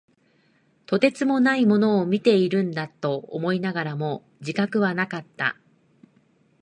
[0.87, 5.55] とてつもないものを見ているんだと思いながらも、自覚はなかった。